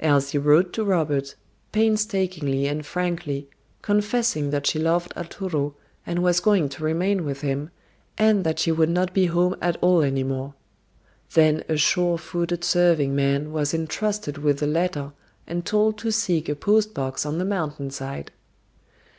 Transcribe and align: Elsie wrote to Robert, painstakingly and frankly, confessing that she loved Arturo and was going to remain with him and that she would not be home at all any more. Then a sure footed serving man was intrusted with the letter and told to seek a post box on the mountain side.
Elsie 0.00 0.36
wrote 0.36 0.74
to 0.74 0.84
Robert, 0.84 1.34
painstakingly 1.72 2.66
and 2.66 2.84
frankly, 2.84 3.48
confessing 3.80 4.50
that 4.50 4.66
she 4.66 4.78
loved 4.78 5.14
Arturo 5.16 5.74
and 6.04 6.18
was 6.18 6.40
going 6.40 6.68
to 6.68 6.84
remain 6.84 7.24
with 7.24 7.40
him 7.40 7.70
and 8.18 8.44
that 8.44 8.58
she 8.58 8.70
would 8.70 8.90
not 8.90 9.14
be 9.14 9.24
home 9.24 9.56
at 9.62 9.78
all 9.80 10.02
any 10.02 10.24
more. 10.24 10.52
Then 11.32 11.64
a 11.70 11.78
sure 11.78 12.18
footed 12.18 12.64
serving 12.64 13.14
man 13.16 13.50
was 13.50 13.72
intrusted 13.72 14.36
with 14.36 14.58
the 14.58 14.66
letter 14.66 15.12
and 15.46 15.64
told 15.64 15.96
to 16.00 16.12
seek 16.12 16.50
a 16.50 16.54
post 16.54 16.92
box 16.92 17.24
on 17.24 17.38
the 17.38 17.44
mountain 17.46 17.90
side. 17.90 18.30